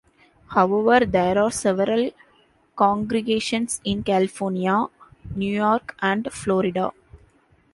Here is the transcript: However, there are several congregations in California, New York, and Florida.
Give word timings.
However, 0.49 1.05
there 1.05 1.37
are 1.37 1.51
several 1.51 2.09
congregations 2.75 3.79
in 3.83 4.01
California, 4.01 4.87
New 5.35 5.53
York, 5.55 5.95
and 6.01 6.27
Florida. 6.33 6.91